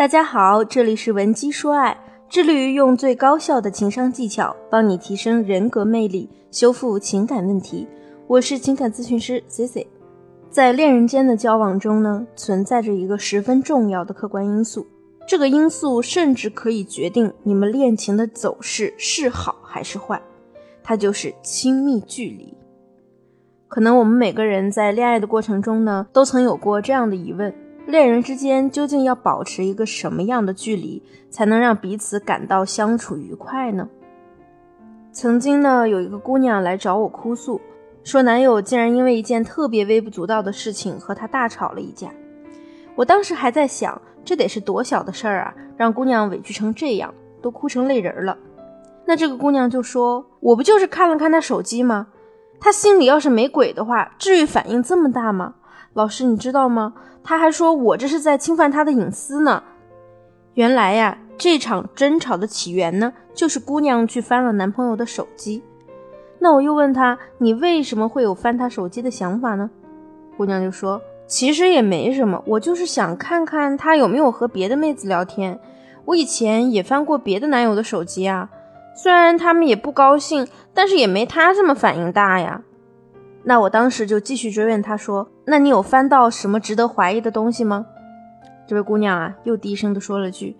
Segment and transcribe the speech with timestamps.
[0.00, 1.94] 大家好，这里是文姬说爱，
[2.26, 7.86] 致力于用最高效的情商技巧帮你提升人格魅力，修复情感问题。
[8.26, 9.86] 我是情感咨询师 Cici。
[10.48, 14.86] 在恋人间的交往中呢，存在着一个十分重要的客观因素，
[15.28, 20.18] 这个因素甚至可以决定你们恋情的走势是好还是坏，
[20.82, 22.54] 它就是亲密距离。
[23.68, 27.52] 可能我们每个人在恋爱的过程中呢，都曾有过这样的疑问。
[27.90, 33.88] 恋人之间究竟要保持一个什么样的距离，才能让彼此感到相处愉快呢？
[35.12, 37.60] 曾经呢，有一个姑娘来找我哭诉，
[38.04, 42.08] 说男友竟然因为一件特别微不足道的事情和她大吵了一架。
[42.94, 47.12] 我当时还在想，这得是多小的事儿啊，让姑娘委屈成这样，
[47.42, 48.38] 都哭成泪人了。
[49.04, 52.06] 那这个姑娘就说：“我不就是看了看他手机吗？
[52.60, 55.54] 他心里要是没鬼的话，至于反应这么大吗？”
[55.94, 56.94] 老师，你知道吗？
[57.22, 59.62] 他还说我这是在侵犯他的隐私呢。
[60.54, 65.62] 原来呀，这场争吵的起源呢，就是姑娘去翻了男朋友的手机。
[66.38, 69.70] 那我又问他，你为什么会有翻他手机的想法呢？
[70.36, 75.60] 姑娘就说，其实也没什么，我就是想看看他有没有和别的妹子聊天。
[76.06, 78.48] 我以前也翻过别的男友的手机啊，
[78.96, 82.62] 虽然他们也不高兴，但是也没他这么反应大呀。
[83.42, 87.86] 那我当时就继续追问他说：“那你有翻到什么值得怀疑的东西吗？”
[88.66, 90.56] 这位姑娘啊，又低声的说了句：“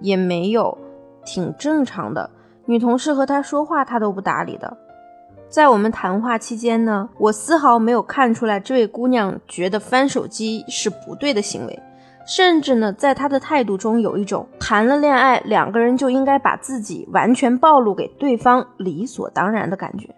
[0.00, 0.76] 也没有，
[1.24, 2.30] 挺正常的。
[2.64, 4.76] 女同事和他说话，他都不搭理的。”
[5.48, 11.82] 在我们谈话期间呢，我丝毫没有看出来这位姑娘觉得翻手机是不对的行为，
[12.26, 20.14] 甚至呢，在她的态度中有一种谈了恋爱，两个人就应该把自己完全暴露给对方，理所当然的感觉。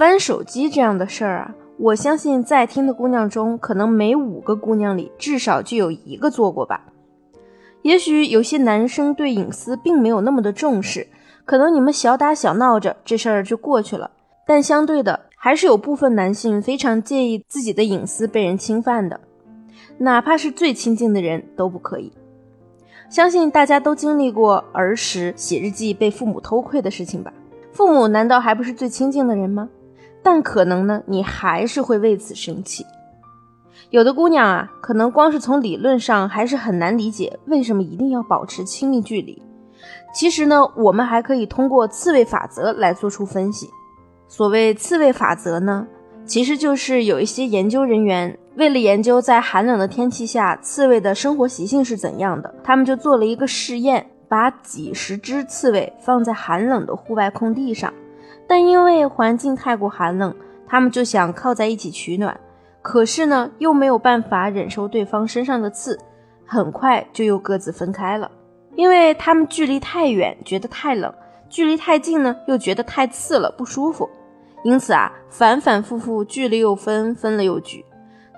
[0.00, 6.86] 翻手机这样的事儿啊，我相信在听的姑娘中，可能每五个姑娘里至少就有一个做过吧。
[7.82, 11.06] 也许有些男生对隐私并没有那么的重视，
[11.44, 14.10] 可能你们小打小闹着这事儿就过去了。
[14.46, 19.20] 但相对的，还是有部分男性非常介意自己的隐私被人侵犯的，
[19.98, 22.10] 哪怕是最亲近的人都不可以。
[23.10, 27.30] 相信大家都经历过儿时写日记被父母偷窥的事情吧？
[27.70, 29.68] 父母难道还不是最亲近的人吗？
[30.22, 32.84] 但可能呢，你还是会为此生气。
[33.90, 39.42] 有的姑娘啊，可能光是从理论上还是很难理解为什么一定要保持亲密距离。
[40.14, 43.68] 其实呢，我们还可以通过刺猬法则来做出分析。
[44.28, 45.86] 所谓刺猬法则呢，
[46.24, 57.92] 其实就是有一些研究人员为了研究在寒冷的天气下刺猬的生活习性是怎样的，他们就做了一个试验，把几十只刺猬放在寒冷的户外空地上。
[58.50, 60.34] 但因为环境太过寒冷，
[60.66, 62.36] 他们就想靠在一起取暖，
[62.82, 65.96] 可是呢，又没有办法忍受对方身上的刺，
[66.44, 68.28] 很快就又各自分开了。
[68.74, 71.12] 因为他们距离太远，觉得太冷；
[71.48, 74.10] 距离太近呢，又觉得太刺了，不舒服。
[74.64, 77.84] 因此啊，反反复复，聚了又分，分了又聚。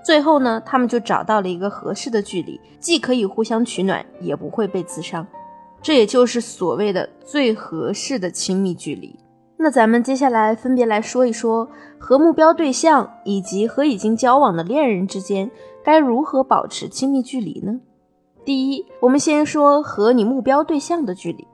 [0.05, 5.25] 最后呢，他们就找到了一个合适的距离，既可以互相取暖，也不会被刺伤。
[5.81, 9.17] 这也就是所谓的最合适的亲密距离。
[9.63, 15.49] 那咱们接下来分别来说一说和目标对象以及和已经交往的恋人之间
[15.85, 17.79] 该如何保持亲密距离呢？
[18.43, 21.47] 第一，我们先说和你目标对象的距离。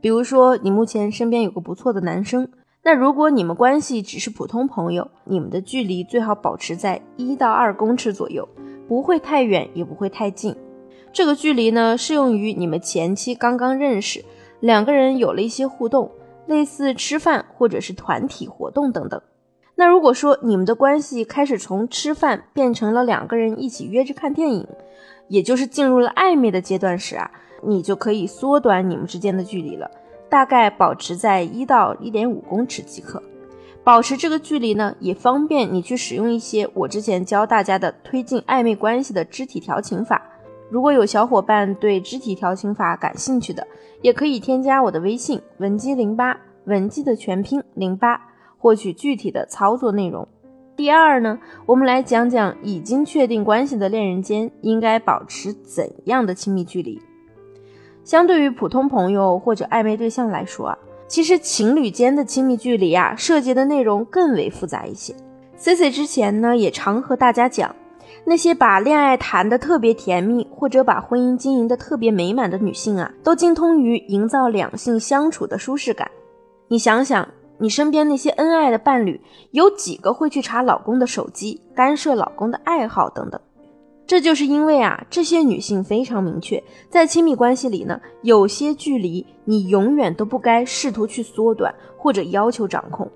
[0.00, 2.48] 比如说，你目前身边有个不错的男生，
[2.82, 8.48] 那如果你们关系只是普通朋友，你们的距离最好保持在一到二公尺左右，
[8.88, 10.56] 不会太远，也不会太近。
[11.12, 14.24] 这个距离呢，适用于你们前期刚刚认识，
[14.58, 16.10] 两个人有了一些互动。
[16.46, 19.20] 类似吃饭或者是团体活动等等。
[19.74, 24.66] 那如果说你们的关系开始从吃饭变成了两个人一起约着看电影，
[25.28, 27.30] 也就是进入了暧昧的阶段时啊，
[27.62, 29.90] 你就可以缩短你们之间的距离了，
[30.30, 33.22] 大概保持在一到一点五公尺即可。
[33.84, 40.22] 保持这个距离呢，也方便你去使用一些我之前教大家的推进暧昧关系的肢体调情法。
[40.68, 43.66] 如果有小伙伴对肢体调情法感兴趣的，
[44.02, 48.20] 也可以添加我的微信文姬零八，文姬的全拼零八，
[48.58, 50.26] 获取具体的操作内容。
[50.76, 57.00] 第二呢，我们来讲讲已经确定关系的恋人间应该保持怎样的亲密距离。
[58.04, 65.14] 相对于普通朋友或者暧昧对象来说啊，其实情侣间的亲密距离啊，涉及的内容更为复杂一些。
[65.56, 67.74] C C 之前呢，也常和大家讲。
[68.28, 76.10] 那些把恋爱谈得特别甜蜜，或者把婚姻经营得特别美满的女性啊，都精通于营造两性相处的舒适感。
[76.66, 77.28] 你想想，
[77.58, 79.20] 你身边那些恩爱的伴侣，
[79.52, 83.40] 有几个会去查老公的手机，干涉老公的爱好等等？
[84.08, 93.08] 这就是因为啊，这些女性非常明确，在亲密关系里呢，有些距离你永远都不该试图去缩短或者要求掌控。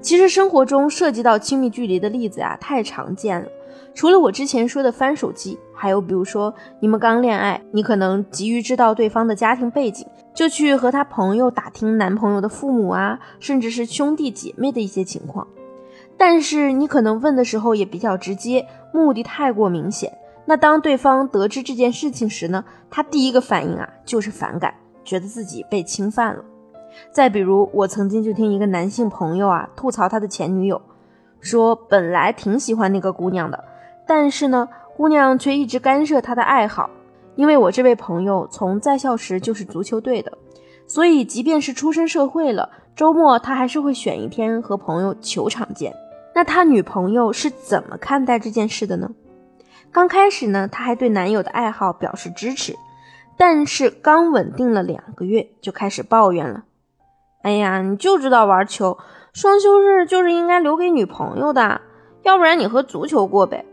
[0.00, 3.46] 其实生活中涉及到亲密距离的例子啊，太常见了。
[3.94, 15.46] 除了我之前说的翻手机，还有比如说你们刚恋爱，你可能急于知道对方的家庭背景，就去和他朋友打听男朋友的父母啊，甚至是兄弟姐妹的一些情况。
[16.16, 20.12] 但是你可能问的时候也比较直接，目的太过明显。
[20.44, 24.74] 那当对方得知这件事情时呢，他第一个反应啊就是反感，
[25.04, 26.44] 觉得自己被侵犯了。
[27.12, 30.82] 再比如，我曾经就听一个男性朋友啊吐槽他的前女友，
[31.40, 33.64] 说本来挺喜欢那个姑娘的，
[34.06, 36.88] 但是呢，姑娘却一直干涉他的爱好。
[37.36, 40.32] 因为我这位朋友从在校时就是足球队的，
[40.86, 45.94] 所以即便是出身社会了，周末他还是会选一天和朋友球场见。
[46.34, 49.10] 那他女朋友是怎么看待这件事的呢？
[49.90, 52.76] 刚开始呢，她还对男友的爱好表示支持，
[53.36, 56.64] 但是刚稳定了两个月，就开始抱怨了。
[57.42, 58.98] 哎呀，你就知道玩球，
[59.32, 61.80] 双休日就是应该留给女朋友的，
[62.22, 63.64] 要不然你和足球过呗。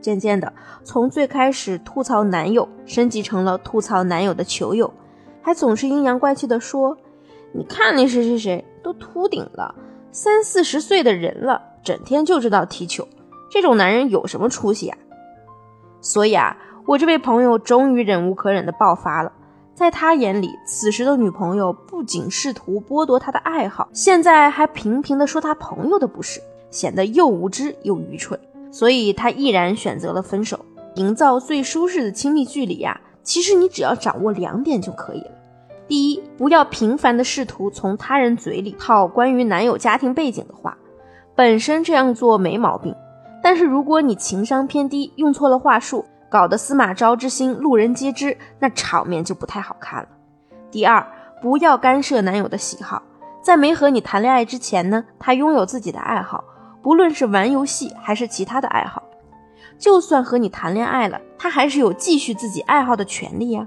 [0.00, 0.52] 渐渐的，
[0.84, 4.92] 从最开始吐槽男友，升级成了吐槽男友的球友，
[5.42, 6.96] 还总是阴阳怪气的说
[7.52, 9.74] ：“你看那谁谁谁都秃顶了，
[10.12, 13.08] 三四十岁的人了，整天就知道踢球，
[13.50, 14.96] 这种男人有什么出息啊？”
[16.00, 16.56] 所以啊，
[16.86, 19.32] 我这位朋友终于忍无可忍的爆发了。
[19.76, 26.40] 在他眼里，此时的女朋友不仅试图剥夺他的爱好，现在还频频的说他朋友的不是，
[26.70, 28.40] 显得又无知又愚蠢。
[28.70, 30.58] 所以他毅然选择了分手。
[30.94, 35.30] 营造最舒适的亲密距离呀，其实你只要掌握两点就可以了。
[35.86, 40.78] 第一，不要频繁的试图从他人嘴里套关于男友家庭背景的话，
[41.34, 42.94] 本身这样做没毛病。
[43.42, 50.08] 但是如果你情商偏低，用错了话术，搞得司马昭之心，路人皆知，那场面就不太好看了。
[50.70, 51.06] 第二，
[51.40, 53.02] 不要干涉男友的喜好，
[53.42, 56.44] 在没和你谈恋爱之前呢，他拥有自己的爱好，
[56.82, 59.02] 不论是玩游戏还是其他的爱好。
[59.78, 63.66] 就算和你谈恋爱了，他还是有继续自己爱好的权利呀。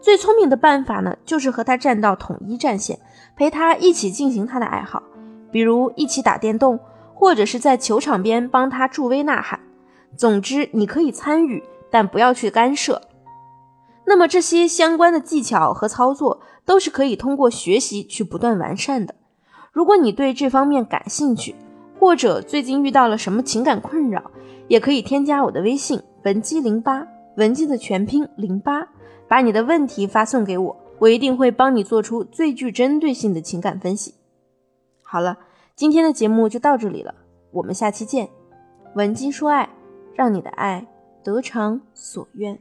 [0.00, 2.98] 最聪明的办法呢，就是和他站到统一战线，
[3.36, 5.02] 陪他一起进行他的爱好，
[5.50, 6.78] 比如一起打电动。
[7.16, 9.60] 或者是在球场边帮他助威呐喊，
[10.16, 11.62] 总之你可以参与，
[11.94, 13.02] 但不要去干涉。
[14.04, 19.14] 那么这些相关的技巧和操作都是可以通过学习去不断完善的。
[19.70, 21.54] 如果你对这方面感兴趣，
[22.00, 24.32] 或者最近遇到了什么情感困扰，
[24.66, 27.06] 也可以添加我的微信文姬零八，
[27.36, 28.88] 文姬的全拼零八，
[29.28, 34.16] 把你的问题发送给我，我一定会帮你做出最具针对性的情感分析。
[35.04, 35.38] 好了。
[35.76, 37.12] 今天的节目就到这里了，
[37.50, 38.28] 我们下期见。
[38.94, 39.68] 文姬说爱，
[40.14, 40.86] 让你的爱
[41.24, 42.60] 得偿所愿。